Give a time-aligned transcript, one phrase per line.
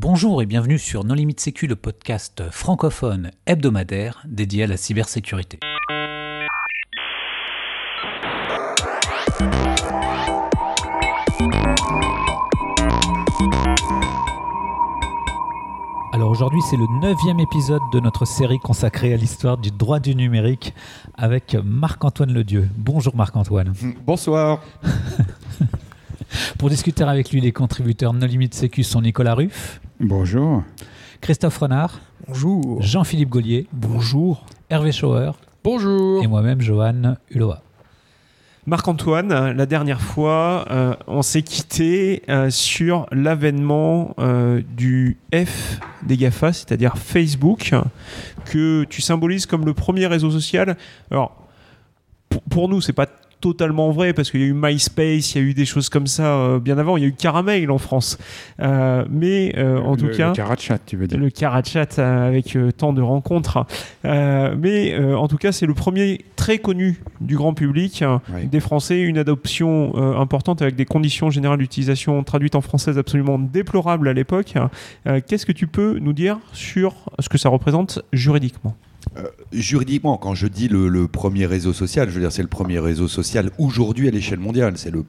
[0.00, 5.58] Bonjour et bienvenue sur Non Limite Sécu, le podcast francophone hebdomadaire dédié à la cybersécurité.
[16.12, 20.14] Alors aujourd'hui c'est le neuvième épisode de notre série consacrée à l'histoire du droit du
[20.14, 20.74] numérique
[21.16, 22.68] avec Marc-Antoine Ledieu.
[22.76, 23.72] Bonjour Marc-Antoine.
[24.06, 24.62] Bonsoir.
[26.58, 29.80] Pour discuter avec lui, les contributeurs No Limite Sécu sont Nicolas Ruff.
[30.00, 30.62] Bonjour.
[31.20, 31.98] Christophe Renard.
[32.28, 32.80] Bonjour.
[32.80, 33.66] Jean-Philippe Gaulier.
[33.72, 34.46] Bonjour.
[34.70, 35.32] Hervé Schauer.
[35.64, 36.22] Bonjour.
[36.22, 37.54] Et moi-même, Johan Hulot.
[38.66, 46.16] Marc-Antoine, la dernière fois, euh, on s'est quitté euh, sur l'avènement euh, du F des
[46.16, 47.74] GAFA, c'est-à-dire Facebook,
[48.44, 50.76] que tu symbolises comme le premier réseau social.
[51.10, 51.34] Alors,
[52.28, 53.08] pour, pour nous, c'est pas
[53.40, 56.06] totalement vrai parce qu'il y a eu MySpace, il y a eu des choses comme
[56.06, 56.96] ça euh, bien avant.
[56.96, 58.18] Il y a eu Caramel en France,
[58.60, 61.18] euh, mais euh, en tout le, cas, le Carachat, tu veux dire.
[61.18, 63.66] le Carachat avec tant de rencontres.
[64.04, 68.04] Mais en tout cas, c'est le premier très connu du grand public
[68.44, 74.08] des Français, une adoption importante avec des conditions générales d'utilisation traduites en française absolument déplorables
[74.08, 74.54] à l'époque.
[75.26, 78.76] Qu'est-ce que tu peux nous dire sur ce que ça représente juridiquement?
[79.52, 83.08] Juridiquement, quand je dis le, premier réseau social, je veux dire c'est le premier réseau
[83.08, 84.74] social aujourd'hui à l'échelle mondiale.
[84.76, 85.04] C'est le,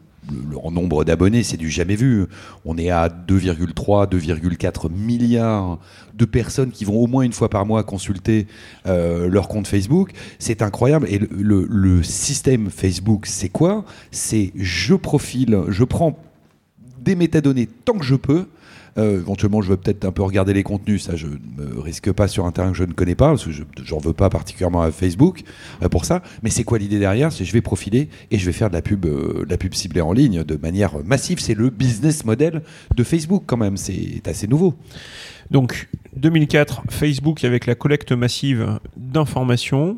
[0.71, 2.25] nombre d'abonnés, c'est du jamais vu.
[2.63, 5.79] On est à 2,3, 2,4 milliards
[6.13, 8.45] de personnes qui vont au moins une fois par mois consulter
[8.85, 10.11] euh, leur compte Facebook.
[10.37, 11.07] C'est incroyable.
[11.09, 13.85] Et le- le système Facebook, c'est quoi?
[14.11, 16.17] C'est je profile, je prends
[17.01, 18.45] des métadonnées tant que je peux.
[18.97, 21.03] Euh, éventuellement, je veux peut-être un peu regarder les contenus.
[21.03, 23.45] Ça, je ne me risque pas sur un terrain que je ne connais pas, parce
[23.45, 25.41] que je n'en veux pas particulièrement à Facebook
[25.81, 26.21] euh, pour ça.
[26.43, 27.31] Mais c'est quoi l'idée derrière?
[27.31, 29.73] C'est je vais profiler et je vais faire de la pub, euh, de la pub
[29.73, 31.39] ciblée en ligne de manière massive.
[31.39, 32.61] C'est le business model
[32.95, 33.77] de Facebook quand même.
[33.77, 34.75] C'est assez nouveau.
[35.51, 39.97] Donc 2004, Facebook avec la collecte massive d'informations.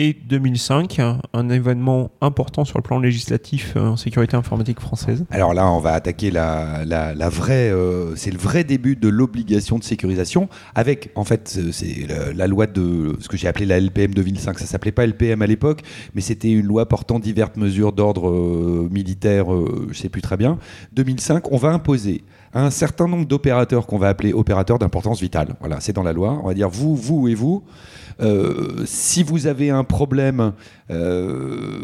[0.00, 1.00] Et 2005,
[1.32, 5.24] un événement important sur le plan législatif euh, en sécurité informatique française.
[5.28, 7.72] Alors là, on va attaquer la, la, vraie.
[7.72, 12.46] euh, c'est le vrai début de l'obligation de sécurisation avec, en fait, euh, c'est la,
[12.46, 14.60] loi de ce que j'ai appelé la LPM 2005.
[14.60, 15.82] Ça s'appelait pas LPM à l'époque,
[16.14, 20.58] mais c'était une loi portant diverses mesures d'ordre militaire, euh, je sais plus très bien.
[20.92, 22.22] 2005, on va imposer
[22.54, 25.54] un certain nombre d'opérateurs qu'on va appeler opérateurs d'importance vitale.
[25.60, 26.40] Voilà, c'est dans la loi.
[26.42, 27.62] On va dire vous, vous et vous.
[28.20, 30.52] Euh, si vous avez un problème,
[30.90, 31.80] euh,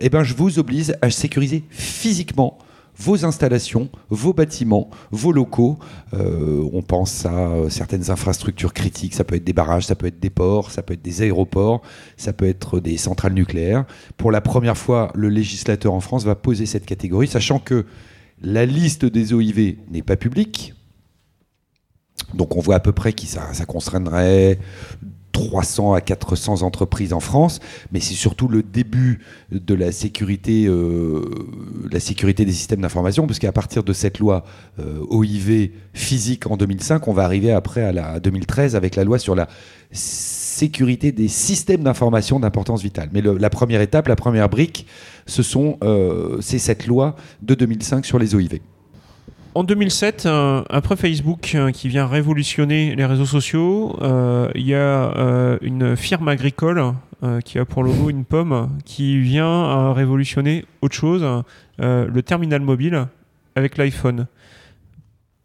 [0.00, 2.58] eh ben, je vous oblige à sécuriser physiquement
[3.00, 5.78] vos installations, vos bâtiments, vos locaux.
[6.14, 9.14] Euh, on pense à certaines infrastructures critiques.
[9.14, 11.82] Ça peut être des barrages, ça peut être des ports, ça peut être des aéroports,
[12.16, 13.84] ça peut être des centrales nucléaires.
[14.16, 17.86] Pour la première fois, le législateur en France va poser cette catégorie, sachant que
[18.42, 20.74] la liste des OIV n'est pas publique.
[22.34, 24.58] Donc on voit à peu près qui ça, ça concernerait
[25.32, 27.60] 300 à 400 entreprises en France,
[27.92, 29.20] mais c'est surtout le début
[29.52, 31.22] de la sécurité, euh,
[31.90, 34.44] la sécurité des systèmes d'information, parce qu'à partir de cette loi
[34.80, 39.04] euh, OIV physique en 2005, on va arriver après à la à 2013 avec la
[39.04, 39.48] loi sur la
[40.58, 43.08] sécurité des systèmes d'information d'importance vitale.
[43.12, 44.86] Mais la première étape, la première brique,
[45.26, 48.60] ce sont, euh, c'est cette loi de 2005 sur les OIV.
[49.54, 54.74] En 2007, euh, après Facebook euh, qui vient révolutionner les réseaux sociaux, euh, il y
[54.74, 54.78] a
[55.16, 56.94] euh, une firme agricole
[57.44, 61.26] qui a pour logo une pomme qui vient révolutionner autre chose,
[61.80, 63.08] le terminal mobile
[63.56, 64.28] avec l'iPhone.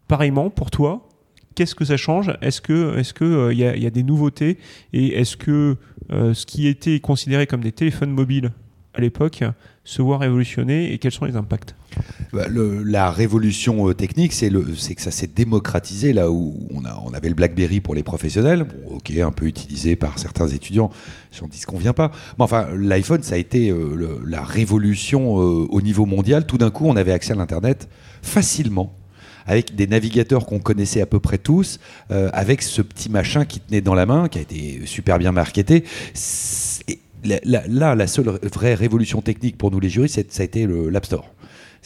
[0.06, 1.08] Pareillement, pour toi,
[1.54, 2.32] qu'est-ce que ça change?
[2.42, 4.58] Est-ce que est-ce que euh, il y, a- des nouveautés?
[4.92, 5.76] Et est-ce que
[6.12, 8.52] euh, ce qui était considéré comme des téléphones mobiles
[8.94, 9.42] à l'époque
[9.82, 11.74] se voit révolutionner et quels sont les impacts?
[12.32, 17.28] Bah, le- la révolution euh, technique, c'est que ça s'est démocratisé là où on, avait
[17.28, 20.90] le BlackBerry pour les professionnels, bon, ok, un peu utilisé par certains étudiants,
[21.32, 22.10] j'en dis ce qu'on vient pas.
[22.38, 23.72] Mais enfin, l'iPhone, ça a été
[24.26, 26.46] la révolution au niveau mondial.
[26.46, 27.88] Tout d'un coup, on avait accès à l'Internet
[28.22, 28.96] facilement
[29.46, 31.80] avec des navigateurs qu'on connaissait à peu près tous,
[32.10, 35.32] euh, avec ce petit machin qui tenait dans la main, qui a été super bien
[35.32, 35.84] marketé.
[37.24, 41.30] Là, la seule vraie révolution technique pour nous les juristes, ça a été l'App Store.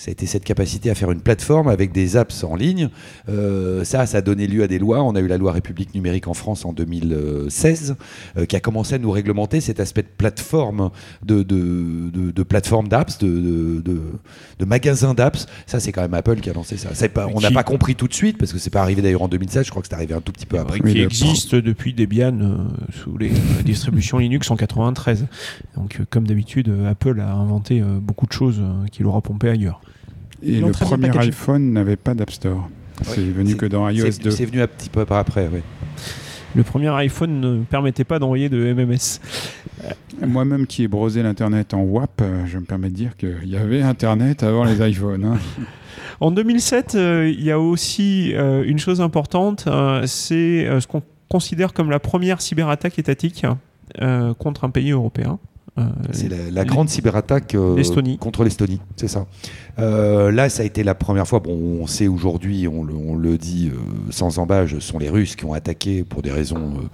[0.00, 2.88] Ça a été cette capacité à faire une plateforme avec des apps en ligne.
[3.28, 5.02] Euh, ça, ça a donné lieu à des lois.
[5.02, 7.96] On a eu la loi République numérique en France en 2016,
[8.36, 10.90] euh, qui a commencé à nous réglementer cet aspect de plateforme,
[11.24, 14.00] de, de, de- de plateforme d'apps, de, de, de,
[14.60, 15.46] de magasin d'apps.
[15.66, 16.90] Ça, c'est quand même Apple qui a lancé ça.
[17.08, 19.22] Pas, on n'a Qui- pas compris tout de suite, parce que c'est pas arrivé d'ailleurs
[19.22, 19.64] en 2016.
[19.66, 20.78] Je crois que c'est arrivé un tout petit peu après.
[20.78, 22.56] Qui existe depuis Debian euh,
[23.02, 23.30] sous les
[23.64, 25.26] distributions Linux en 93.
[25.76, 29.48] Donc, euh, comme d'habitude, Apple a inventé euh, beaucoup de choses euh, qu'il aura pompé
[29.48, 29.80] ailleurs.
[30.42, 32.68] Et le premier iPhone n'avait pas d'App Store.
[33.02, 34.30] C'est venu que dans iOS C'est 2.
[34.30, 35.60] c'est venu un petit peu par après, oui.
[36.56, 39.20] Le premier iPhone ne permettait pas d'envoyer de MMS.
[40.26, 43.56] Moi-même qui ai brosé l'Internet en WAP, euh, je me permets de dire qu'il y
[43.56, 45.24] avait Internet avant les iPhones.
[45.24, 45.38] hein.
[46.20, 50.88] En 2007, euh, il y a aussi euh, une chose importante, euh, c'est euh, ce
[50.88, 53.46] qu'on considère comme la première cyberattaque étatique
[54.02, 55.38] euh, contre un pays européen.
[55.78, 57.80] Euh, C'est la, la grande cyberattaque euh,
[58.18, 59.26] contre l'Estonie, c'est ça.
[59.78, 61.38] Euh, là, ça a été la première fois.
[61.38, 63.78] Bon, on sait aujourd'hui, on, le- dit euh,
[64.10, 66.90] sans embâche, ce sont les Russes qui ont attaqué pour des raisons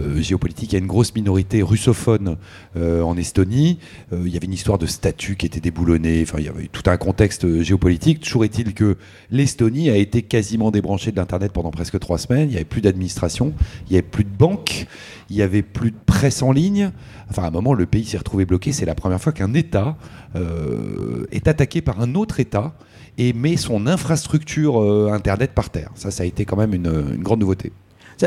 [0.00, 0.72] euh, géopolitiques.
[0.72, 2.36] Il y a une grosse minorité russophone
[2.76, 3.78] en Estonie.
[4.12, 6.22] Il y avait une histoire de statut qui était déboulonnée.
[6.22, 8.20] Enfin, il y avait tout un contexte géopolitique.
[8.20, 8.96] Toujours est-il que
[9.30, 12.48] l'Estonie a été quasiment débranchée de l'internet pendant presque trois semaines.
[12.48, 13.54] Il n'y avait plus d'administration,
[13.88, 14.86] il n'y avait plus de banque,
[15.30, 16.90] il n'y avait plus de presse en ligne.
[17.30, 18.72] Enfin, à un moment, le pays s'est retrouvé bloqué.
[18.72, 19.96] C'est la première fois qu'un État
[20.34, 22.74] est attaqué par un autre État
[23.18, 25.90] et met son infrastructure euh, Internet par terre.
[25.94, 27.72] Ça, ça a été quand même une, grande nouveauté.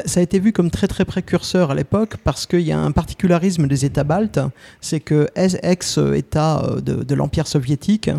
[0.06, 2.92] Ça, a été vu comme très très précurseur à l'époque parce qu'il y a un
[2.92, 4.40] particularisme des États baltes,
[4.82, 8.12] c'est que ex-États euh, de, l'Empire soviétique,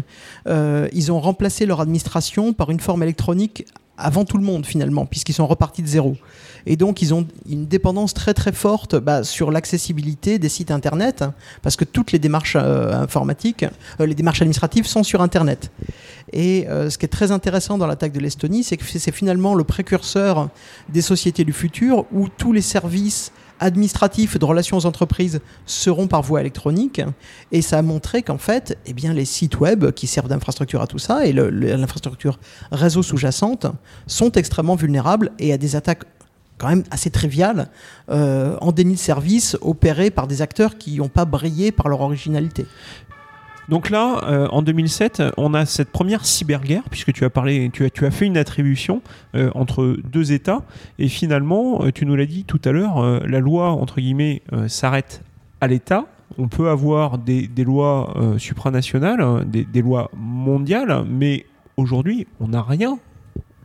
[0.48, 3.66] euh, ils ont remplacé leur administration par une forme électronique
[4.00, 6.16] avant tout le monde finalement, puisqu'ils sont repartis de zéro.
[6.66, 11.22] Et donc ils ont une dépendance très très forte bah, sur l'accessibilité des sites internet,
[11.22, 13.64] hein, parce que toutes les démarches euh, informatiques,
[14.00, 15.70] euh, les démarches administratives sont sur internet.
[16.32, 19.54] Et euh, ce qui est très intéressant dans l'attaque de l'Estonie, c'est que c'est finalement
[19.54, 20.48] le précurseur
[20.88, 26.22] des sociétés du futur où tous les services administratifs de relations aux entreprises seront par
[26.22, 27.00] voie électronique.
[27.52, 30.98] Et ça a montré qu'en fait, eh les sites web qui servent d'infrastructure à tout
[30.98, 32.38] ça et l'infrastructure
[32.72, 33.66] réseau sous-jacente
[34.06, 36.04] sont extrêmement vulnérables et à des attaques
[36.58, 37.68] quand même assez triviales
[38.10, 42.02] euh, en déni de service opérées par des acteurs qui n'ont pas brillé par leur
[42.02, 42.66] originalité.
[43.70, 47.84] Donc là, euh, en 2007, on a cette première cyberguerre, puisque tu as parlé, tu
[47.84, 49.00] as, tu as fait une attribution
[49.36, 50.62] euh, entre deux États,
[50.98, 55.22] et finalement, euh, tu nous l'as dit tout à l'heure, la loi entre guillemets s'arrête
[55.60, 56.06] à l'État.
[56.36, 61.46] On peut avoir des, lois supranationales, hein, des, des lois mondiales, mais
[61.76, 62.98] aujourd'hui, on n'a rien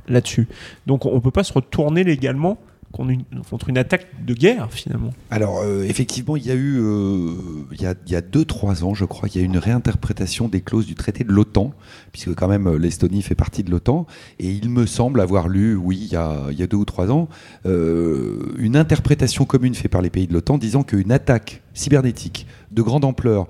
[0.08, 0.48] là-dessus.
[0.86, 2.60] Donc on ne peut pas se retourner légalement
[2.96, 5.12] contre une, attaque de guerre finalement.
[5.30, 7.34] Alors, euh, effectivement, il y a eu, euh,
[7.74, 9.46] il y a, il y a deux, trois ans, je crois, il y a eu
[9.46, 11.74] une réinterprétation des clauses du traité de l'OTAN,
[12.14, 14.06] puisque quand même euh, l'Estonie fait partie de l'OTAN,
[14.40, 17.28] et il me semble avoir lu, oui, il y a, il deux ou trois ans,
[17.66, 23.06] une interprétation commune faite par les pays de l'OTAN disant qu'une attaque cybernétique de grande
[23.06, 23.48] ampleur,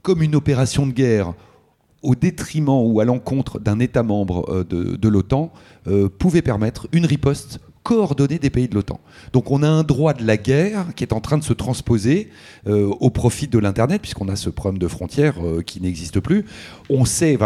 [0.00, 1.34] comme une opération de guerre,
[2.02, 5.52] au détriment ou à l'encontre d'un État membre de, l'OTAN,
[6.18, 7.60] pouvait permettre une riposte
[7.92, 9.00] coordonnée des pays de l'OTAN.
[9.32, 12.28] Donc on a un droit de la guerre qui est en train de se transposer
[12.66, 16.44] euh, au profit de l'Internet, puisqu'on a ce problème de frontières euh, qui n'existe plus.
[16.90, 17.38] On sait,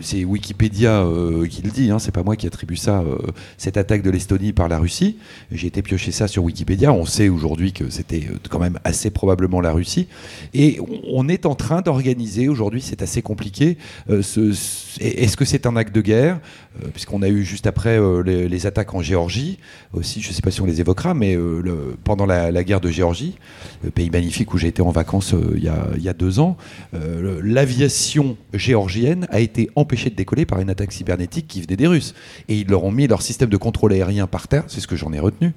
[0.00, 3.04] c'est, Wikipédia euh, qui le dit, hein, c'est pas moi qui attribue ça,
[3.58, 5.18] cette attaque de l'Estonie par la Russie.
[5.50, 6.90] J'ai été piocher ça sur Wikipédia.
[6.90, 10.08] On sait aujourd'hui que c'était quand même assez probablement la Russie.
[10.54, 13.76] Et on- est en train d'organiser, aujourd'hui c'est assez compliqué,
[14.08, 16.40] ce- ce- est-ce que c'est un acte de guerre?
[16.94, 19.58] Puisqu'on a eu juste après les attaques en Géorgie,
[19.92, 22.90] aussi, je ne sais pas si on les évoquera, mais euh, pendant la, guerre de
[22.90, 23.36] Géorgie,
[23.94, 26.38] pays magnifique où j'ai été en vacances euh, il y, a, il y a deux
[26.38, 26.56] ans,
[26.94, 31.86] euh, l'aviation géorgienne a été empêchée de décoller par une attaque cybernétique qui venait des
[31.86, 32.14] Russes.
[32.48, 34.96] Et ils leur ont mis leur système de contrôle aérien par terre, c'est ce que
[34.96, 35.48] j'en ai retenu.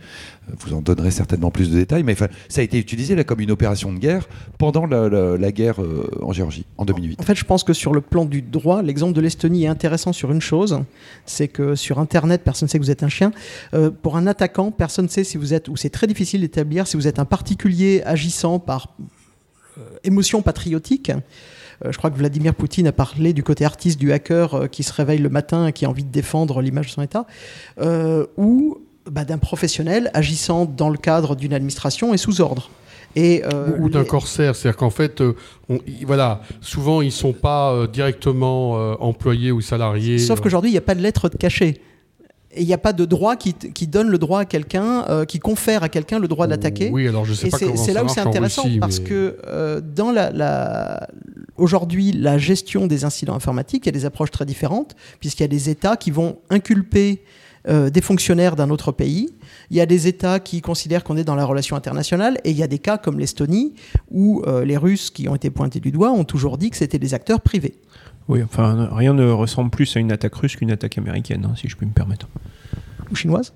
[0.50, 2.28] Euh, Vous en donnerez certainement plus de détails, mais ça
[2.58, 4.28] a été utilisé comme une opération de guerre
[4.58, 7.22] pendant la, guerre euh, en Géorgie, en 2008.
[7.22, 10.14] En fait, je pense que sur le plan du droit, l'exemple de l'Estonie est intéressant
[10.14, 10.82] sur une chose,
[11.26, 13.32] c'est que sur Internet, personne ne sait que vous êtes un chien.
[14.06, 16.96] Pour un attaquant, personne ne sait si vous êtes, ou c'est très difficile d'établir si
[16.96, 18.90] vous êtes un particulier agissant par
[19.80, 21.10] euh, émotion patriotique.
[21.84, 24.84] Euh, je crois que Vladimir Poutine a parlé du côté artiste du hacker euh, qui
[24.84, 27.26] se réveille le matin et qui a envie de défendre l'image de son État,
[28.38, 28.78] ou
[29.10, 32.70] bah, d'un professionnel agissant dans le cadre d'une administration et sous ordre.
[33.16, 35.20] Et, euh, ou d'un les- corsaire, c'est-à-dire qu'en fait,
[35.68, 40.20] on- voilà, souvent ils sont pas euh, directement euh, employés ou salariés.
[40.20, 41.82] Sauf qu'aujourd'hui, il n'y a pas de lettre de cachet.
[42.56, 43.54] Et il n'y a pas de droit qui,
[43.88, 46.90] donne le droit à quelqu'un, euh, qui confère à quelqu'un le droit d'attaquer.
[46.92, 48.80] Oui, alors je sais Et pas c'est comment c'est ça là où c'est intéressant Russie,
[48.80, 51.08] parce mais- que euh, dans la, la-
[51.58, 55.46] aujourd'hui la gestion des incidents informatiques, il y a des approches très différentes puisqu'il y
[55.46, 57.22] a des États qui vont inculper
[57.68, 59.30] euh, des fonctionnaires d'un autre pays.
[59.72, 62.58] Il y a des États qui considèrent qu'on est dans la relation internationale et il
[62.58, 63.74] y a des cas comme l'Estonie
[64.12, 67.00] où euh, les Russes qui ont été pointés du doigt ont toujours dit que c'était
[67.00, 67.76] des acteurs privés.
[68.28, 71.68] Oui, enfin, rien ne ressemble plus à une attaque russe qu'une attaque américaine, hein, si
[71.70, 72.28] je puis me permettre.
[73.12, 73.54] Ou chinoises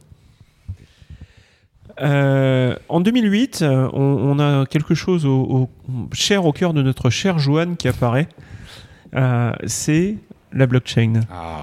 [2.01, 5.69] Euh, en 2008, euh, on, on a quelque chose au, au-
[6.13, 8.29] cher au cœur de notre cher Joanne qui apparaît.
[9.15, 10.15] Euh, c'est
[10.51, 11.13] la blockchain.
[11.31, 11.59] Ah.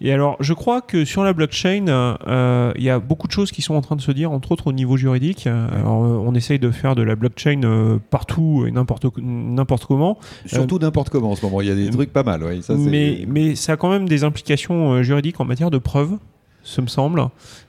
[0.00, 3.50] Et alors, je crois que sur la blockchain, euh, il y a beaucoup de choses
[3.50, 5.46] qui sont en train de se dire, entre autres au niveau juridique.
[5.46, 10.18] Alors, euh, on essaye de faire de la blockchain euh, partout et n'importe n'importe comment.
[10.46, 11.60] Surtout n'importe comment en ce moment.
[11.60, 12.42] Il y a des trucs pas mal.
[12.42, 12.62] ouais.
[12.62, 16.16] Ça, c'est- mais, mais ça a quand même des implications juridiques en matière de preuves,
[16.62, 17.22] ce me semble.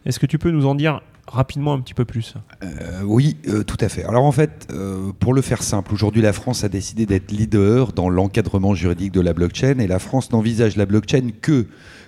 [0.05, 1.01] Est-ce que tu peux nous en dire
[1.31, 4.03] rapidement un petit peu plus Euh, oui, euh, tout à fait.
[4.03, 7.93] Alors en fait, euh, pour le faire simple, aujourd'hui la France a décidé d'être leader
[7.93, 11.67] dans l'encadrement juridique de la blockchain et la France n'envisage la blockchain que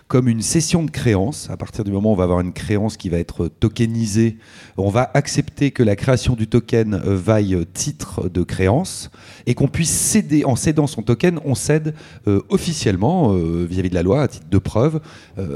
[0.10, 1.50] comme une cession de créance.
[1.50, 4.38] À partir du moment où on va avoir une créance qui va être tokenisée,
[4.78, 9.10] on va accepter que la création du token vaille titre de créance
[9.48, 11.96] et qu'on puisse céder, en cédant son token, on cède
[12.50, 15.00] officiellement, vis-à-vis de la loi, à titre de preuve,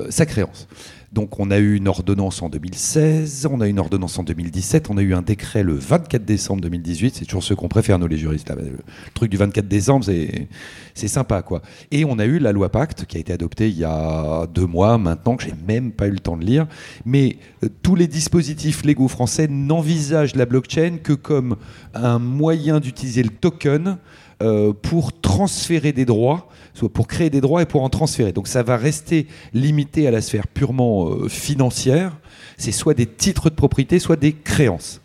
[0.09, 0.67] sa créance.
[1.13, 4.89] Donc on a eu une ordonnance en 2016, on a eu une ordonnance en 2017,
[4.89, 8.07] on a eu un décret le 24 décembre 2018, c'est toujours ce qu'on préfère nous
[8.07, 8.49] les juristes.
[8.49, 8.79] Le
[9.13, 10.47] truc du 24 décembre, c'est
[10.93, 11.61] c'est sympa quoi.
[11.91, 14.65] Et on a eu la loi Pacte qui a été adoptée il y a deux
[14.65, 16.67] mois maintenant, que j'ai même pas eu le temps de lire.
[17.05, 21.55] Mais euh, tous les dispositifs légaux français n'envisagent la blockchain que comme
[21.93, 23.97] un moyen d'utiliser le token
[24.43, 28.33] euh, pour transférer des droits, soit pour créer des droits et pour en transférer.
[28.33, 32.15] Donc ça va rester limité à la sphère purement euh, financière.
[32.57, 35.01] C'est soit des titres de propriété, soit des créances.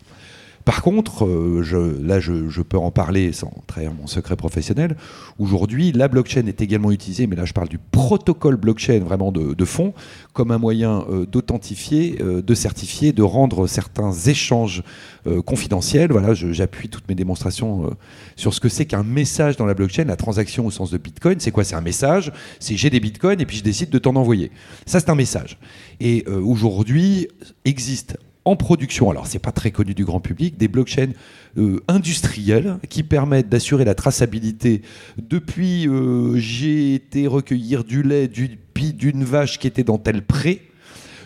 [0.65, 4.95] Par contre, euh, là je, peux en parler sans trahir mon secret professionnel.
[5.37, 9.53] Aujourd'hui, la blockchain est également utilisée, mais là je parle du protocole blockchain vraiment de,
[9.53, 9.93] de fond,
[10.31, 14.83] comme un moyen euh, d'authentifier, euh, de certifier, de rendre certains échanges
[15.45, 16.11] confidentiels.
[16.11, 17.89] Voilà, j'appuie toutes mes démonstrations
[18.35, 21.39] sur ce que c'est qu'un message dans la blockchain, la transaction au sens de Bitcoin.
[21.39, 21.63] C'est quoi?
[21.63, 22.33] C'est un message.
[22.59, 24.51] C'est j'ai des Bitcoins et puis je décide de t'en envoyer.
[24.85, 25.57] Ça, c'est un message.
[26.01, 27.29] Et aujourd'hui,
[27.63, 31.13] existe en production, alors c'est pas très connu du grand public, des blockchains
[31.57, 34.81] euh, industrielles qui permettent d'assurer la traçabilité
[35.17, 40.61] depuis euh, j'ai été recueillir du lait d'une vache qui était dans tel pré.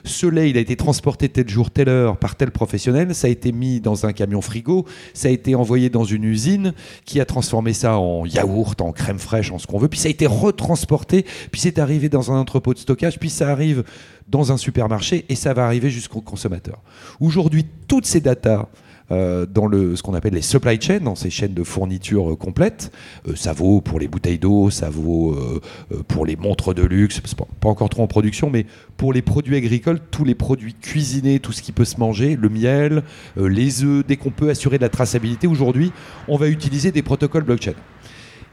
[0.08, 3.14] Ce lait, il a été transporté tel jour, telle heure par tel professionnel.
[3.14, 4.86] Ça a été mis dans un camion frigo.
[5.14, 6.74] Ça a été envoyé dans une usine
[7.06, 9.90] qui a transformé ça en yaourt, en crème fraîche, en ce qu'on veut.
[9.90, 11.26] Puis ça a été retransporté.
[11.52, 13.20] Puis c'est arrivé dans un entrepôt de stockage.
[13.20, 13.84] Puis ça arrive
[14.30, 16.82] dans un supermarché et ça va arriver jusqu'au consommateur.
[17.20, 18.68] Aujourd'hui, toutes ces datas
[19.10, 22.92] dans le, ce qu'on appelle les supply chains, dans ces chaînes de fourniture euh, complètes.
[23.28, 25.62] Euh, ça vaut pour les bouteilles d'eau, ça vaut euh,
[25.92, 28.66] euh, pour les montres de luxe, pas, encore trop en production, mais
[28.98, 32.50] pour les produits agricoles, tous les produits cuisinés, tout ce qui peut se manger, le
[32.50, 33.04] miel,
[33.38, 35.92] euh, les œufs, dès qu'on peut assurer de la traçabilité, aujourd'hui,
[36.28, 37.74] on va utiliser des protocoles blockchain.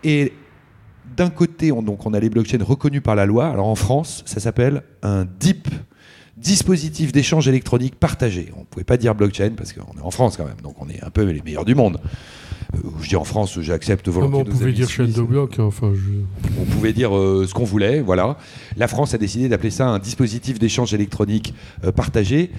[0.02, 0.32] Et
[1.16, 3.46] d'un côté, on, donc, on a les blockchains reconnus par la loi.
[3.46, 5.68] Alors en France, ça s'appelle un DIP,
[6.36, 8.52] dispositif d'échange électronique partagé.
[8.56, 10.88] On ne pouvait pas dire blockchain parce qu'on est en France quand même, donc on
[10.88, 12.00] est un peu les meilleurs du monde.
[12.74, 14.42] Euh, je dis en France, j'accepte Comment volontiers.
[14.42, 16.50] on nos pouvait amis dire chaîne de hein, enfin, je...
[16.60, 18.36] On pouvait dire euh, ce qu'on voulait, voilà.
[18.76, 22.50] La France a décidé d'appeler ça un dispositif d'échange électronique euh, partagé.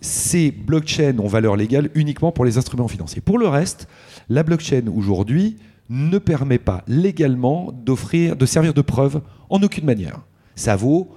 [0.00, 3.20] Ces blockchains ont valeur légale uniquement pour les instruments financiers.
[3.20, 3.86] Pour le reste,
[4.30, 5.56] la blockchain aujourd'hui
[5.90, 10.20] ne permet pas légalement d'offrir, de servir de preuve en aucune manière.
[10.54, 11.10] Ça vaut,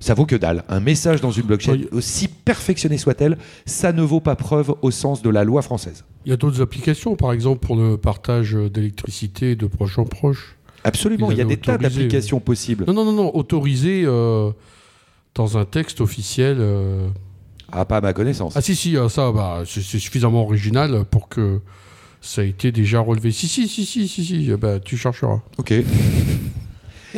[0.00, 0.64] ça vaut que dalle.
[0.68, 1.88] Un message dans une blockchain, Oui.
[1.92, 6.04] aussi perfectionnée soit-elle, ça ne vaut pas preuve au sens de la loi française.
[6.24, 10.56] Il y a d'autres applications, par exemple pour le partage d'électricité de proche en proche.
[10.84, 12.84] Absolument, il y a des tas d'applications possibles.
[12.88, 14.50] Non, non, non, non, autorisé euh,
[15.34, 16.56] dans un texte officiel.
[16.58, 17.08] euh.
[17.70, 18.54] Ah, pas à ma connaissance.
[18.56, 21.60] Ah si, si, euh, ça, bah, c'est suffisamment original pour que
[22.20, 23.30] ça ait été déjà relevé.
[23.30, 25.40] Si, si, si, si, si, si, bah, tu chercheras.
[25.58, 25.72] Ok.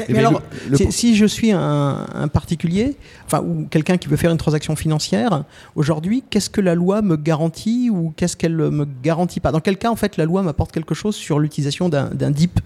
[0.08, 2.96] Mais, alors, le- le- si, je suis un, un particulier,
[3.26, 5.44] enfin, ou quelqu'un qui veut faire une transaction financière,
[5.76, 9.52] aujourd'hui, qu'est-ce que la loi me garantit ou qu'est-ce qu'elle me garantit pas?
[9.52, 12.60] Dans quel cas, en fait, la loi m'apporte quelque chose sur l'utilisation d'un DIP?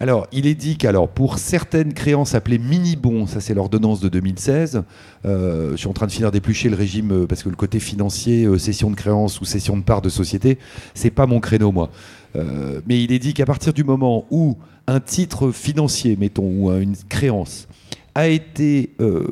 [0.00, 4.82] Alors, il est dit qu'alors pour certaines créances appelées mini-bons, ça c'est l'ordonnance de 2016,
[5.24, 7.78] euh, je suis en train de finir d'éplucher le régime euh, parce que le côté
[7.80, 10.58] financier, euh, cession de créances ou cession de parts de société,
[10.94, 11.90] c'est pas mon créneau moi.
[12.36, 14.56] Euh, mais il est dit qu'à partir du moment où
[14.88, 17.68] un titre financier, mettons, ou euh, une créance
[18.16, 19.24] a été euh,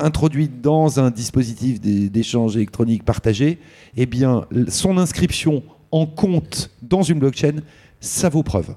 [0.00, 3.58] introduit dans un dispositif d'é- d'échange électronique partagé,
[3.96, 5.62] eh bien, son inscription
[5.92, 7.60] en compte dans une blockchain,
[8.00, 8.74] ça vaut preuve.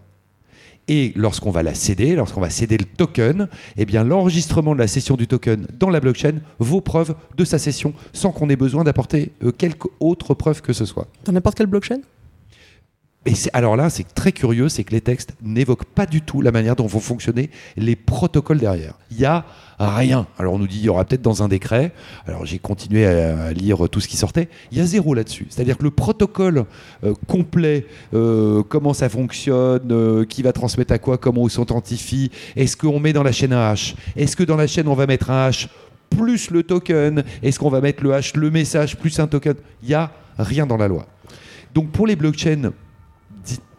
[0.89, 4.88] Et lorsqu'on va la céder, lorsqu'on va céder le token, eh bien l'enregistrement de la
[4.88, 8.84] cession du token dans la blockchain vaut preuve de sa cession sans qu'on ait besoin
[8.84, 11.08] d'apporter euh, quelque autre preuve que ce soit.
[11.25, 12.00] Dans n'importe quelle blockchain?
[13.26, 16.52] Et alors là, c'est très curieux, c'est que les textes n'évoquent pas du tout la
[16.52, 18.94] manière dont vont fonctionner les protocoles derrière.
[19.12, 19.44] Il y a
[19.78, 20.26] rien.
[20.38, 21.92] Alors on nous dit il y aura peut-être dans un décret.
[22.26, 24.48] Alors j'ai continué à, lire tout ce qui sortait.
[24.72, 25.48] Il y a zéro là-dessus.
[25.50, 26.66] C'est-à-dire que le protocole
[27.04, 32.32] euh, complet, euh, comment ça fonctionne, euh, qui va transmettre à quoi, comment on s'authentifie,
[32.56, 35.08] est-ce qu'on met dans la chaîne un hash, est-ce que dans la chaîne on va
[35.08, 35.68] mettre un hash
[36.10, 39.56] plus le token, est-ce qu'on va mettre le hash, le message plus un token?
[39.84, 41.06] Il y a rien dans la loi.
[41.76, 42.72] Donc pour les blockchains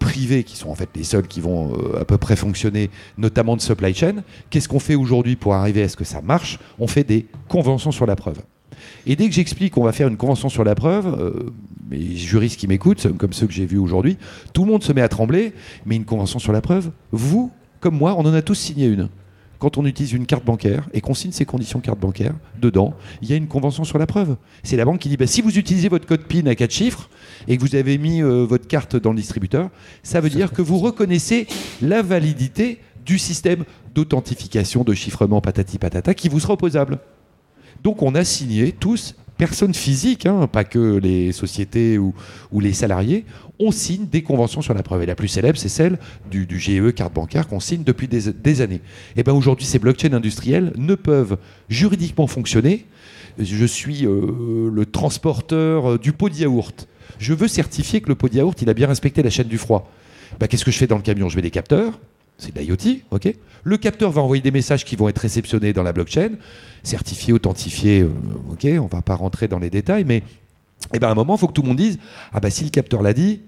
[0.00, 2.90] dites privées, qui sont en fait les seules qui vont euh, à peu près fonctionner,
[3.18, 6.58] notamment de supply chain, qu'est-ce qu'on fait aujourd'hui pour arriver à ce que ça marche?
[6.78, 8.40] On fait des conventions sur la preuve.
[9.06, 11.50] Et dès que j'explique qu'on va faire une convention sur la preuve, euh,
[11.90, 14.16] mes juristes qui m'écoutent, comme ceux que j'ai vus aujourd'hui,
[14.52, 15.52] tout le monde se met à trembler.
[15.86, 19.08] Mais une convention sur la preuve, vous, comme moi, on en a tous signé une.
[19.60, 23.28] Quand on utilise une carte bancaire et qu'on signe ses conditions carte bancaire, dedans, il
[23.28, 24.36] y a une convention sur la preuve.
[24.62, 27.10] C'est la banque qui dit bah, si vous utilisez votre code PIN à quatre chiffres
[27.46, 29.68] et que vous avez mis euh, votre carte dans le distributeur,
[30.02, 31.46] ça veut dire que vous reconnaissez
[31.82, 33.64] la validité du système
[33.94, 36.98] d'authentification, de chiffrement patati patata qui vous sera opposable.
[37.84, 42.12] Donc on a signé tous, personnes physiques, hein, pas que les sociétés ou,
[42.60, 43.24] les salariés,
[43.58, 45.02] on signe des conventions sur la preuve.
[45.02, 45.98] Et la plus célèbre, c'est celle
[46.30, 48.82] du, GE carte bancaire qu'on signe depuis des, années.
[49.16, 51.38] Et bien aujourd'hui, ces blockchains industriels ne peuvent
[51.70, 52.84] juridiquement fonctionner.
[53.38, 56.86] Je suis euh, le transporteur euh, du pot de yaourt.
[57.18, 59.56] Je veux certifier que le pot de yaourt, il a bien respecté la chaîne du
[59.56, 59.90] froid.
[60.38, 61.30] Ben, Qu'est-ce que je fais dans le camion?
[61.30, 61.98] Je mets des capteurs.
[62.40, 65.82] C'est de l'IoT, ok Le capteur va envoyer des messages qui vont être réceptionnés dans
[65.82, 66.30] la blockchain,
[66.82, 68.10] certifiés, authentifiés, euh,
[68.50, 70.22] ok On va pas rentrer dans les détails, mais
[70.94, 71.98] eh ben, à un moment, il faut que tout le monde dise
[72.32, 73.42] Ah bah si le capteur l'a dit,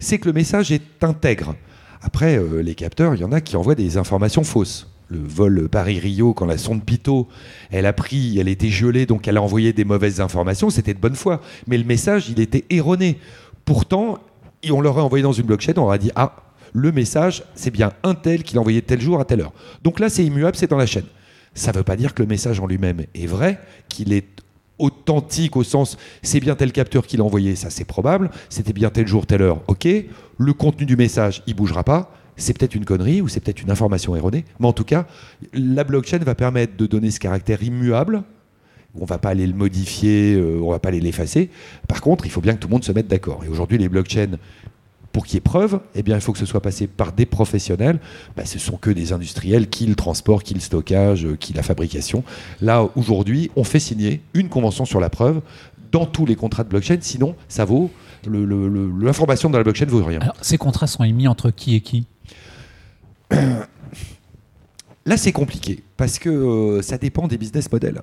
[0.00, 1.54] c'est que le message est intègre.
[2.00, 4.88] Après, euh, les capteurs, il y en a qui envoient des informations fausses.
[5.08, 7.28] Le vol Paris-Rio, quand la sonde Pitot,
[7.70, 11.00] elle a pris, elle était gelée, donc elle a envoyé des mauvaises informations, c'était de
[11.00, 11.40] bonne foi.
[11.66, 13.18] Mais le message, il était erroné.
[13.64, 14.18] Pourtant,
[14.70, 18.14] on l'aurait envoyé dans une blockchain, on aurait dit Ah, le message, c'est bien un
[18.14, 19.52] tel qui l'a envoyé tel jour à telle heure.
[19.82, 21.06] Donc là, c'est immuable, c'est dans la chaîne.
[21.54, 23.58] Ça ne veut pas dire que le message en lui-même est vrai,
[23.88, 24.26] qu'il est
[24.78, 28.90] authentique au sens c'est bien tel capteur qui l'a envoyé, ça c'est probable, c'était bien
[28.90, 29.88] tel jour, telle heure, ok.
[30.38, 32.12] Le contenu du message, il bougera pas.
[32.36, 35.06] C'est peut-être une connerie ou c'est peut-être une information erronée, mais en tout cas,
[35.52, 38.22] la blockchain va permettre de donner ce caractère immuable.
[38.94, 41.50] On va pas aller le modifier, euh, on va pas aller l'effacer.
[41.88, 43.42] Par contre, il faut bien que tout le monde se mette d'accord.
[43.44, 44.38] Et aujourd'hui, les blockchains,
[45.12, 47.26] pour qu'il y ait preuve, eh bien, il faut que ce soit passé par des
[47.26, 47.98] professionnels.
[48.36, 51.62] Bah, ce sont que des industriels qui le transport, qui le stockage, euh, qui la
[51.62, 52.22] fabrication.
[52.60, 55.40] Là, aujourd'hui, on fait signer une convention sur la preuve
[55.90, 56.98] dans tous les contrats de blockchain.
[57.00, 57.90] Sinon, ça vaut
[58.26, 60.20] l'information dans la blockchain vaut rien.
[60.20, 62.06] Alors, ces contrats sont émis entre qui et qui?
[65.06, 68.02] Là, c'est compliqué parce que euh, ça dépend des business models.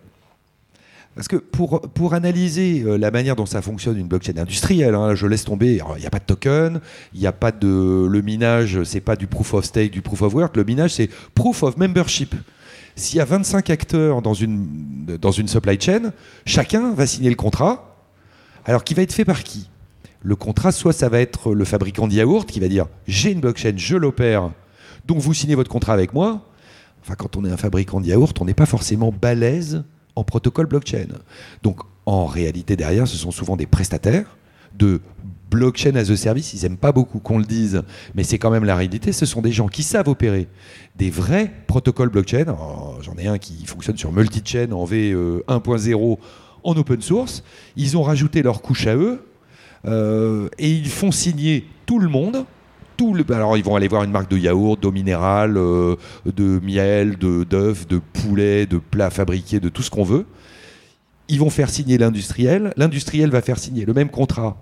[1.15, 5.15] Parce que pour, pour analyser euh, la manière dont ça fonctionne une blockchain industrielle, hein,
[5.15, 6.81] je laisse tomber, il n'y a pas de token,
[7.13, 8.05] il a pas de.
[8.05, 11.09] Le minage, c'est pas du proof of stake, du proof of work, le minage, c'est
[11.33, 12.35] proof of membership.
[12.97, 16.11] S'il y a 25 acteurs dans une, dans une supply chain,
[16.45, 17.95] chacun va signer le contrat.
[18.65, 19.69] Alors, qui va être fait par qui?
[20.21, 23.39] Le contrat, soit ça va être le fabricant de yaourt qui va dire j'ai une
[23.39, 24.51] blockchain, je l'opère,
[25.05, 26.41] donc vous signez votre contrat avec moi.
[27.01, 29.83] Enfin, quand on est un fabricant de yaourt, on n'est pas forcément balèze
[30.15, 31.07] en protocole blockchain.
[31.63, 34.37] Donc, en réalité, derrière, ce sont souvent des prestataires
[34.77, 35.01] de
[35.49, 36.53] blockchain as a service.
[36.53, 37.81] Ils n'aiment pas beaucoup qu'on le dise,
[38.13, 39.11] mais c'est quand même la réalité.
[39.11, 40.47] Ce sont des gens qui savent opérer
[40.97, 42.41] des vrais protocoles blockchain.
[42.41, 46.17] Alors, J'en ai un qui fonctionne sur multi-chain en V1.0
[46.63, 47.43] en open source.
[47.75, 49.23] Ils ont rajouté leur couche à eux
[49.85, 52.45] euh, et ils font signer tout le monde.
[53.29, 57.43] Alors ils vont aller voir une marque de yaourt, d'eau minérale, euh, de miel, de
[57.43, 60.25] d'œufs, de poulet, de plats fabriqués, de tout ce qu'on veut.
[61.27, 62.73] Ils vont faire signer l'industriel.
[62.77, 64.57] L'industriel va faire signer le même contrat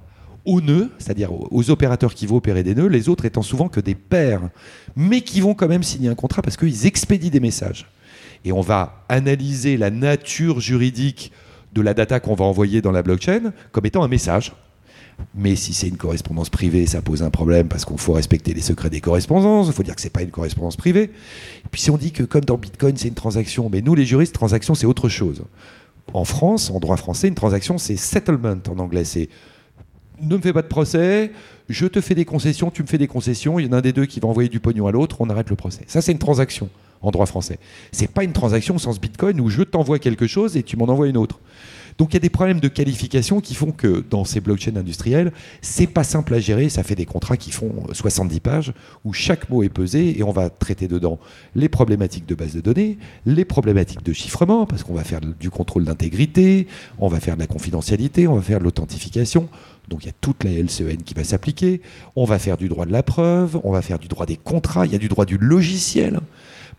[0.46, 3.70] aux nœuds, c'est-à-dire aux- aux opérateurs qui vont opérer des nœuds, les autres étant souvent
[3.70, 4.50] que des pairs,
[4.96, 7.88] mais qui vont quand même signer un contrat parce qu'ils expédient des messages.
[8.46, 11.32] Et on va analyser la nature juridique
[11.74, 14.54] de la data qu'on va envoyer dans la blockchain comme étant un message.
[15.36, 18.62] Mais si c'est une correspondance privée, ça pose un problème parce qu'il faut respecter les
[18.62, 19.68] secrets des correspondances.
[19.68, 21.04] Il faut dire que c'est pas une correspondance privée.
[21.04, 24.06] Et puis si on dit que comme dans Bitcoin, c'est une transaction, mais nous les
[24.06, 25.44] juristes, transaction c'est autre chose.
[26.14, 29.06] En France, en droit français, une transaction c'est settlement en anglais.
[29.06, 29.30] C'est
[30.22, 31.32] ne me fais pas de procès,
[31.70, 33.82] je te fais des concessions, tu me fais des concessions, il y en a un
[33.82, 35.82] des deux qui va envoyer du pognon à l'autre, on arrête le procès.
[35.88, 36.70] Ça c'est une transaction
[37.02, 37.60] en droit français.
[37.92, 40.86] C'est pas une transaction au sens Bitcoin où je t'envoie quelque chose et tu m'en
[40.86, 41.40] envoies une autre.
[41.98, 45.32] Donc il y a des problèmes de qualification qui font que dans ces blockchains industriels,
[45.62, 46.70] c'est pas simple à gérer.
[46.70, 50.32] Ça fait des contrats qui font 70 pages où chaque mot est pesé et on
[50.32, 51.20] va traiter dedans
[51.56, 55.50] les problématiques de base de données, les problématiques de chiffrement, parce qu'on va faire du
[55.50, 56.68] contrôle d'intégrité,
[57.00, 59.50] on va faire de la confidentialité, on va faire de l'authentification.
[59.90, 61.82] Donc il y a toute la LCN qui va s'appliquer.
[62.16, 64.86] On va faire du droit de la preuve, on va faire du droit des contrats,
[64.86, 66.20] il y a du droit du logiciel.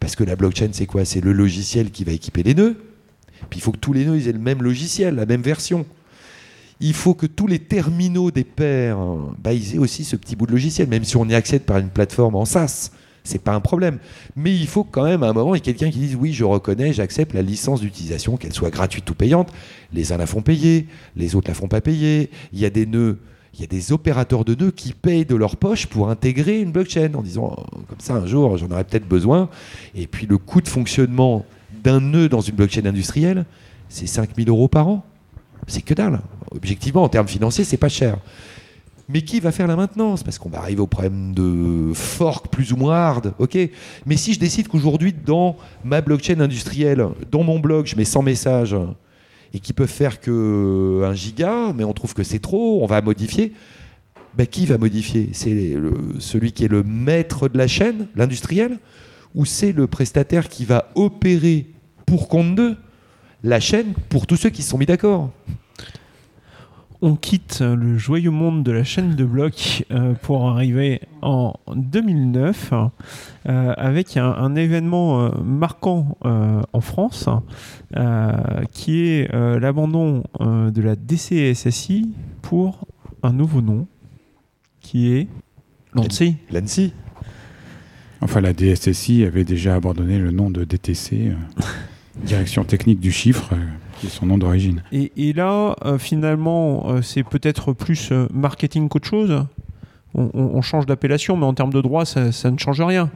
[0.00, 1.04] Parce que la blockchain, c'est quoi?
[1.04, 2.76] C'est le logiciel qui va équiper les nœuds.
[3.54, 5.86] Il faut que tous les nœuds aient le même logiciel, la même version.
[6.80, 8.98] Il faut que tous les terminaux des pairs
[9.42, 11.78] bah, ils aient aussi ce petit bout de logiciel, même si on y accède par
[11.78, 12.90] une plateforme en SaaS.
[13.22, 13.98] C'est pas un problème.
[14.36, 16.32] Mais il faut quand même à un moment, il y ait quelqu'un qui dise oui,
[16.32, 19.50] je reconnais, j'accepte la licence d'utilisation, qu'elle soit gratuite ou payante.
[19.92, 22.30] Les uns la font payer, les autres la font pas payer.
[22.52, 23.18] Il y a des nœuds
[23.54, 26.72] il y a des opérateurs de nœuds qui payent de leur poche pour intégrer une
[26.72, 27.54] blockchain en disant
[27.88, 29.48] comme ça un jour j'en aurais peut-être besoin.
[29.94, 31.46] Et puis le coût de fonctionnement
[31.84, 33.44] d'un nœud dans une blockchain industrielle,
[33.88, 35.04] c'est 5000 euros par an.
[35.68, 36.20] C'est que dalle.
[36.50, 38.16] Objectivement, en termes financiers, c'est pas cher.
[39.08, 40.22] Mais qui va faire la maintenance?
[40.22, 43.34] Parce qu'on va arriver au problème de fork plus ou moins hard.
[43.38, 43.58] Ok.
[44.06, 48.22] Mais si je décide qu'aujourd'hui, dans ma blockchain industrielle, dans mon blog, je mets 100
[48.22, 48.76] messages
[49.52, 53.02] et qui peuvent faire que 1 giga, mais on trouve que c'est trop, on va
[53.02, 53.52] modifier.
[54.36, 55.28] Ben, qui va modifier?
[55.32, 55.76] C'est
[56.18, 58.78] celui qui est le maître de la chaîne, l'industriel,
[59.34, 61.66] ou c'est le prestataire qui va opérer
[62.06, 62.76] pour compte d'eux
[63.42, 65.30] la chaîne pour tous ceux qui se sont mis d'accord
[67.04, 72.72] on quitte le joyeux monde de la chaîne de blocs euh, pour arriver en 2009
[72.72, 77.28] euh, avec un, événement euh, marquant en France
[78.72, 82.86] qui est l'abandon de la DCSSI pour
[83.22, 83.86] un nouveau nom
[84.80, 85.28] qui est
[85.94, 86.36] l'ANSI.
[86.50, 86.94] L'ANSI.
[88.22, 91.32] Enfin, la DSSI avait déjà abandonné le nom de DTC,
[92.22, 93.54] Direction Technique du Chiffre
[94.08, 94.82] son nom d'origine.
[94.92, 99.44] Et, là, euh, finalement, euh, c'est peut-être plus euh, marketing qu'autre chose.
[100.16, 103.10] On, change d'appellation, mais en termes de droit, ça, ne change rien.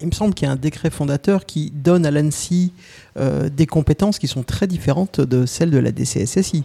[0.00, 2.72] Il me semble qu'il y a un décret fondateur qui donne à l'ANSI
[3.14, 6.64] des compétences qui sont très différentes de celles de la DCSSI.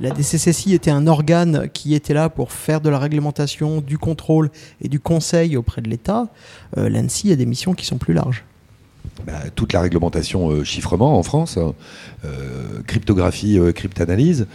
[0.00, 4.50] La DCSSI était un organe qui était là pour faire de la réglementation, du contrôle
[4.80, 6.26] et du conseil auprès de l'État.
[6.76, 8.44] L'ANSI a des missions qui sont plus larges.
[9.26, 11.74] Bah, toute la réglementation euh, chiffrement en France, hein,
[12.24, 14.48] euh, cryptographie, euh, cryptanalyse,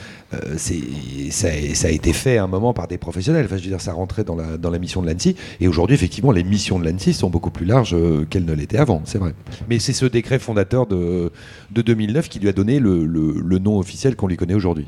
[0.58, 3.46] ça, a été fait à un moment par des professionnels.
[3.46, 5.38] Enfin, je veux dire, ça rentrait dans la, dans la mission de l'ANSI.
[5.62, 7.96] Et aujourd'hui, effectivement, les missions de l'ANSI sont beaucoup plus larges
[8.30, 9.34] qu'elles ne l'étaient avant, c'est vrai.
[9.70, 11.32] Mais c'est ce décret fondateur de,
[11.72, 14.88] de 2009 qui lui a donné le, le, nom officiel qu'on lui connaît aujourd'hui.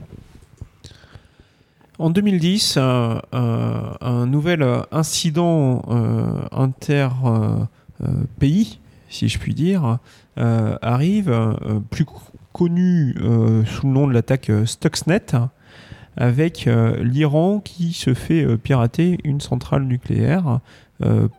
[2.00, 5.84] En 2010, un nouvel incident
[6.52, 7.60] inter-pays
[9.10, 10.00] si je puis dire,
[10.38, 11.54] euh, arrive, euh,
[11.90, 12.06] plus
[12.54, 15.26] connu euh, sous le nom de l'attaque Stuxnet,
[16.18, 16.68] avec
[17.02, 20.60] l'Iran qui se fait pirater une centrale nucléaire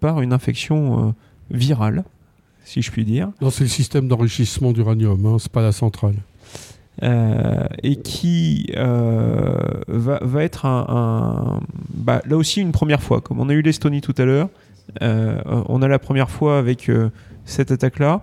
[0.01, 1.15] par une infection
[1.51, 2.05] virale,
[2.65, 3.29] si je puis dire.
[3.43, 6.15] Non, c'est le système d'enrichissement d'uranium, hein, c'est pas la centrale.
[7.03, 11.61] et qui va, être un,
[11.93, 14.49] bah, là aussi une première fois, comme on a eu l'Estonie tout à l'heure,
[15.03, 16.91] on a la première fois avec
[17.51, 18.23] cette attaque-là.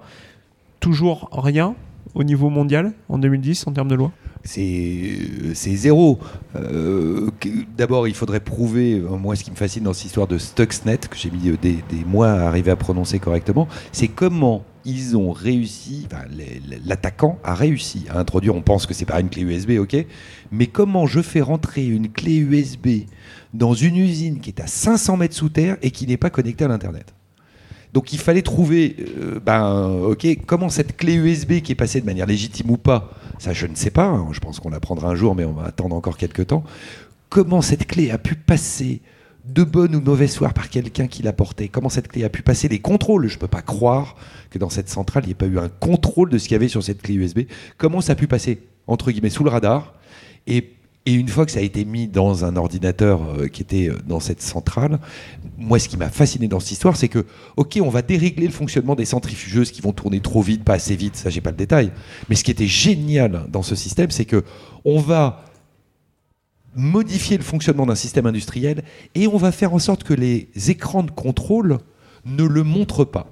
[0.79, 1.75] Toujours rien
[2.15, 4.11] au niveau mondial en 2010 en termes de loi?
[4.43, 6.19] C'est zéro.
[6.55, 7.29] Euh,
[7.77, 10.99] d'abord, il faudrait prouver, euh, moi ce qui me fascine dans cette histoire de Stuxnet,
[10.99, 15.31] que j'ai mis euh, des, mois à arriver à prononcer correctement, c'est comment ils ont
[15.33, 16.07] réussi,
[16.85, 19.97] l'attaquant a réussi à introduire, on pense que c'est par une clé USB, ok,
[20.51, 23.05] mais comment je fais rentrer une clé USB
[23.53, 26.63] dans une usine qui est à 500 mètres sous terre et qui n'est pas connectée
[26.63, 27.16] à l'Internet?
[27.93, 32.05] Donc il fallait trouver, euh, ben, ok, comment cette clé USB qui est passée de
[32.05, 35.15] manière légitime ou pas, ça je ne sais pas, hein, je pense qu'on l'apprendra un
[35.15, 36.63] jour, mais on va attendre encore quelques temps.
[37.29, 39.01] Comment cette clé a pu passer
[39.45, 42.41] de bonne ou mauvaise foi par quelqu'un qui l'a portée Comment cette clé a pu
[42.41, 43.27] passer les contrôles?
[43.27, 44.15] Je ne peux pas croire
[44.49, 46.55] que dans cette centrale, il n'y ait pas eu un contrôle de ce qu'il y
[46.55, 47.41] avait sur cette clé USB.
[47.77, 49.93] Comment ça a pu passer, entre guillemets, sous le radar?
[51.07, 53.97] Et une fois que ça a été mis dans un ordinateur euh, qui était euh,
[54.05, 54.99] dans cette centrale,
[55.57, 58.51] moi, ce qui m'a fasciné dans cette histoire, c'est que, ok, on va dérégler le
[58.51, 61.55] fonctionnement des centrifugeuses qui vont tourner trop vite, pas assez vite, ça, j'ai pas le
[61.55, 61.93] détail.
[62.27, 64.43] Mais ce qui était génial dans ce système, c'est que
[64.83, 65.45] on va
[66.75, 68.83] modifier le fonctionnement d'un système industriel
[69.15, 71.77] et on va faire en sorte que les écrans de contrôle
[72.25, 73.27] ne le montrent pas.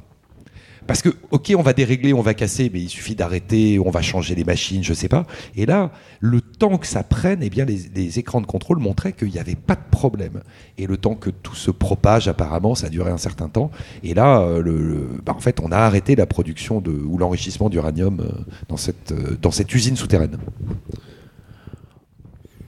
[0.87, 4.01] Parce que, ok, on va dérégler, on va casser, mais il suffit d'arrêter, on va
[4.01, 5.25] changer les machines, je sais pas.
[5.55, 9.29] Et là, le temps que ça prenne, eh bien, les, écrans de contrôle montraient qu'il
[9.29, 10.41] n'y avait pas de problème.
[10.77, 13.71] Et le temps que tout se propage, apparemment, ça a duré un certain temps.
[14.03, 18.29] Et là, euh, bah, en fait, on a arrêté la production ou l'enrichissement d'uranium euh,
[18.69, 20.37] dans, cette, euh, dans cette usine souterraine.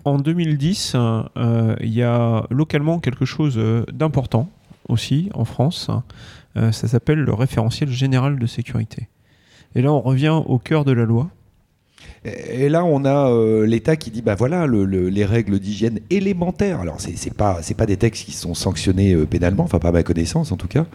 [0.06, 3.60] En 2010, euh, il y a localement quelque chose
[3.92, 4.50] d'important
[4.88, 5.90] aussi en France.
[6.58, 9.08] Euh, ça s'appelle le référentiel général de sécurité.
[9.76, 11.30] Et là, on revient au cœur de la loi.
[12.26, 16.00] Et là, on a euh, l'État qui dit, bah voilà, le- le- les règles d'hygiène
[16.10, 16.80] élémentaires.
[16.80, 19.92] Alors, c'est c'est pas, pas des textes qui sont sanctionnés euh, pénalement, enfin pas à
[19.92, 20.86] ma connaissance en tout cas,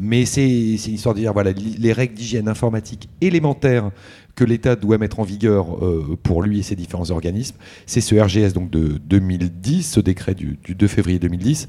[0.00, 3.90] mais c'est une histoire de dire, voilà, les règles d'hygiène informatique élémentaires
[4.36, 5.78] que l'État doit mettre en vigueur
[6.22, 7.56] pour lui et ses différents organismes.
[7.86, 11.68] C'est ce RGS donc de 2010, ce décret du 2 février 2010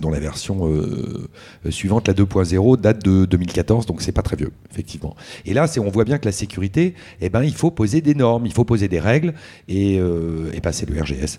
[0.00, 1.28] dont la version euh,
[1.64, 5.16] euh, suivante, la 2.0, date de 2014, donc c'est pas très vieux, effectivement.
[5.44, 8.46] Et là, on voit bien que la sécurité, eh ben, il faut poser des normes,
[8.46, 9.34] il faut poser des règles,
[9.68, 11.38] et, euh, et ben, c'est le RGS.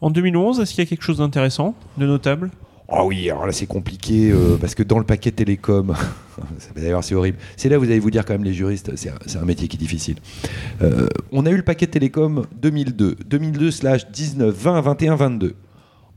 [0.00, 2.50] En 2011, est-ce qu'il y a quelque chose d'intéressant, de notable?
[2.88, 5.94] Ah oui, alors là c'est compliqué euh, parce que dans le paquet télécom,
[6.76, 7.38] d'ailleurs c'est horrible.
[7.56, 9.76] C'est là vous allez vous dire quand même les juristes, c'est un, un métier qui
[9.76, 10.16] est difficile.
[10.82, 15.54] Euh, on a eu le paquet télécom 2002, 2002 slash 19, 20, 21, 22.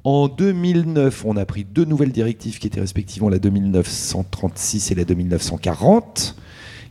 [0.10, 5.04] En 2009, on a pris deux nouvelles directives qui étaient respectivement la 2936 et la
[5.04, 6.38] 2940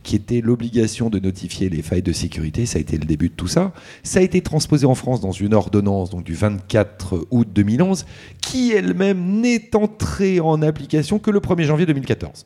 [0.03, 2.67] qui était l'obligation de notifier les failles de sécurité.
[2.67, 3.73] Ça a été le début de tout ça.
[4.03, 8.05] Ça a été transposé en France dans une ordonnance donc du 24 août 2011,
[8.39, 12.45] qui elle-même n'est entrée en application que le 1er janvier 2014.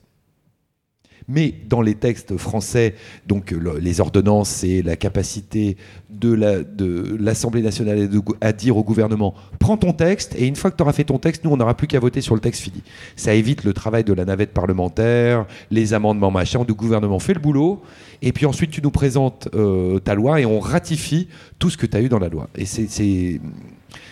[1.33, 5.77] Mais dans les textes français, donc le- les ordonnances, c'est la capacité
[6.09, 8.09] de la- de l'Assemblée nationale et
[8.41, 11.17] à dire au gouvernement prends ton texte et une fois que tu auras fait ton
[11.19, 12.83] texte, nous on n'aura plus qu'à voter sur le texte fini.
[13.15, 17.39] Ça évite le travail de la navette parlementaire, les amendements machin, le gouvernement fait le
[17.39, 17.81] boulot
[18.21, 21.27] et puis ensuite tu nous présentes euh, ta loi et on ratifie
[21.59, 22.49] tout ce que tu as eu dans la loi.
[22.57, 23.39] Et c'est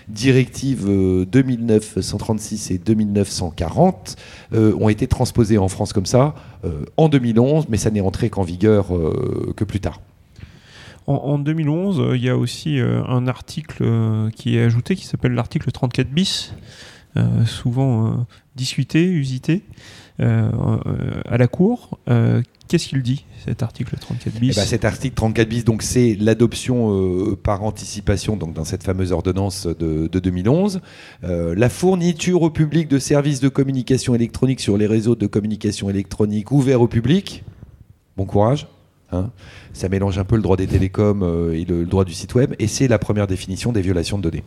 [0.10, 4.16] directives euh, 2936 et 2940
[4.54, 8.30] euh, ont été transposées en France comme ça euh, en 2011, mais ça n'est entré
[8.30, 10.02] qu'en vigueur euh, que plus tard.
[11.08, 14.96] En, en 2011, euh, il y a aussi euh, un article euh, qui est ajouté
[14.96, 16.54] qui s'appelle l'article 34 bis,
[17.18, 18.12] euh, souvent euh,
[18.56, 19.64] discuté, usité
[20.20, 20.52] euh,
[20.86, 21.98] euh, à la Cour.
[22.70, 26.16] Qu'est-ce qu'il dit, cet article 34 bis Eh ben, cet article 34 bis, donc c'est
[26.20, 30.80] l'adoption euh, par anticipation, donc dans cette fameuse ordonnance de, de 2011,
[31.24, 35.90] euh, la fourniture au public de services de communication électronique sur les réseaux de communication
[35.90, 37.44] électronique ouverts au public.
[38.16, 38.68] Bon courage.
[39.12, 39.32] hein.
[39.74, 42.54] Ça mélange un peu le droit des télécoms euh, et le droit du site web,
[42.60, 44.44] et c'est la première définition des violations de données.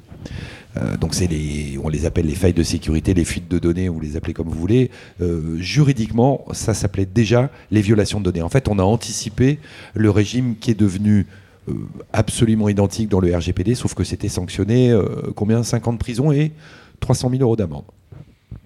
[0.76, 3.88] Euh, donc c'est les, on les appelle les failles de sécurité, les fuites de données,
[3.88, 4.90] vous les appelez comme vous voulez.
[5.20, 8.42] Euh, juridiquement, ça s'appelait déjà les violations de données.
[8.42, 9.58] En fait, on a anticipé
[9.94, 11.26] le régime qui est devenu
[11.68, 11.74] euh,
[12.12, 15.04] absolument identique dans le RGPD, sauf que c'était sanctionné euh,
[15.36, 15.62] combien?
[15.62, 16.52] 5 ans de prison et
[17.00, 17.84] 300 000 euros d'amende.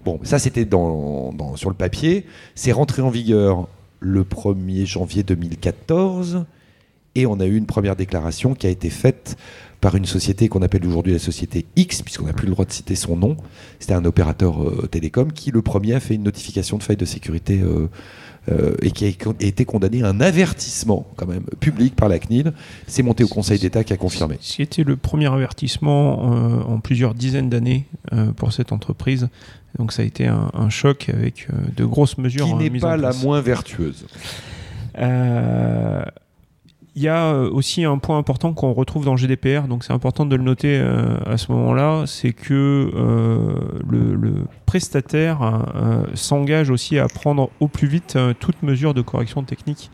[0.05, 2.25] Bon, ça c'était dans, dans- sur le papier.
[2.55, 3.67] C'est rentré en vigueur
[3.99, 6.45] le 1er janvier 2014
[7.17, 9.37] et on a eu une première déclaration qui a été faite
[9.81, 12.73] par une société qu'on appelle aujourd'hui la société X, puisqu'on n'a plus le droit de
[12.73, 13.37] citer son nom.
[13.79, 17.05] C'était un opérateur euh, télécom qui, le premier, a fait une notification de faille de
[17.05, 17.89] sécurité euh,
[18.51, 19.09] euh, et qui a
[19.41, 22.53] été condamné à un avertissement, quand même, public par la CNIL.
[22.87, 24.37] C'est monté au Conseil d'État qui a confirmé.
[24.41, 27.87] C'était le premier avertissement en plusieurs dizaines d'années
[28.37, 29.29] pour cette entreprise.
[29.79, 32.47] Donc ça a été un, un choc avec de grosses mesures.
[32.47, 34.07] Qui n'est pas la moins vertueuse.
[34.99, 36.03] Euh,
[36.97, 40.25] Il y a euh, aussi un point important qu'on retrouve dans GDPR, donc c'est important
[40.25, 43.55] de le noter euh, à ce moment-là, c'est que euh,
[43.87, 44.33] le, le
[44.65, 45.63] prestataire
[46.15, 49.91] s'engage aussi à prendre au plus vite toute mesure de correction technique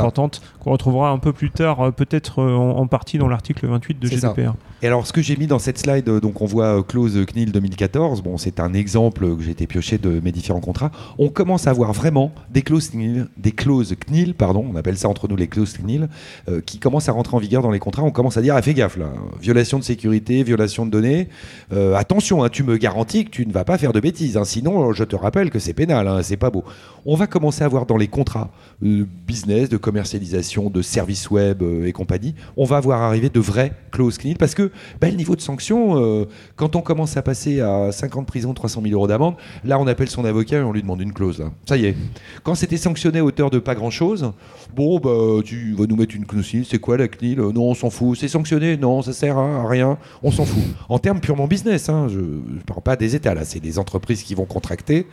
[0.00, 4.08] importante qu'on retrouvera un peu plus tard, peut-être en, en partie dans l'article 28 de
[4.08, 4.34] ça.
[4.82, 7.26] Et alors, ce que j'ai mis dans cette slide, euh, donc on voit euh, clause
[7.26, 8.22] CNIL 2014.
[8.22, 10.90] Bon, c'est un exemple que j'ai été pioché de mes différents contrats.
[11.18, 15.10] On commence à voir vraiment des clauses CNIL, des clauses CNIL, pardon, on appelle ça
[15.10, 16.08] entre nous les clauses CNIL,
[16.48, 18.04] euh, qui commencent à rentrer en vigueur dans les contrats.
[18.04, 21.28] On commence à dire, ah, fais gaffe là, violation de sécurité, violation de données.
[21.74, 24.38] Euh, attention, hein, tu me garantis que tu ne vas pas faire de bêtises.
[24.38, 26.64] hein, sinon, je te rappelle que c'est pénal, hein, c'est pas beau.
[27.04, 28.50] On va commencer à voir dans les contrats
[28.82, 33.40] euh, business, de commercialisation, de services web euh, et compagnie, on va voir arriver de
[33.40, 34.69] vraies clauses CNIL parce que
[35.00, 36.24] bah, le niveau de sanction, euh,
[36.56, 39.78] quand on commence à passer à 5 ans de prison, 300 000 euros d'amende, là
[39.78, 41.38] on appelle son avocat et on lui demande une clause.
[41.40, 41.50] là.
[41.66, 41.96] Ça y est.
[42.42, 44.32] Quand c'était sanctionné à hauteur de pas grand chose,
[44.74, 47.70] bon, bah, tu vas nous mettre une clause CNIL, c'est quoi la CNIL Euh, Non,
[47.70, 48.18] on s'en fout.
[48.18, 49.98] C'est sanctionné Non, ça sert à rien.
[50.22, 50.62] On s'en fout.
[50.88, 54.22] En termes purement business, hein, je ne parle pas des États là, c'est des entreprises
[54.22, 55.06] qui vont contracter.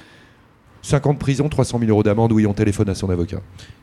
[0.82, 3.42] 50 prisons, 300 000 euros d'amende, oui, on téléphone à son avocat.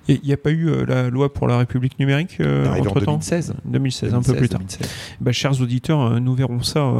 [0.09, 3.17] Il n'y a pas eu euh, la loi pour la République numérique euh, entre en
[3.17, 3.55] 2016.
[3.65, 4.11] 2016.
[4.11, 4.15] 2016.
[4.15, 4.61] un peu plus tard.
[5.21, 6.93] Bah, chers auditeurs, euh, nous verrons ça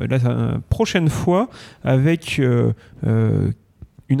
[0.00, 1.48] la prochaine fois
[1.82, 2.74] avec une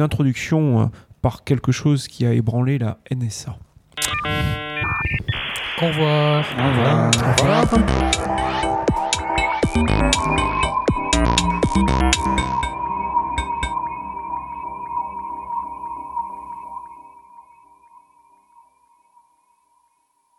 [0.00, 0.90] introduction
[1.22, 3.56] par quelque chose qui a ébranlé la NSA.
[5.82, 6.44] Au revoir.
[6.58, 7.10] Au revoir.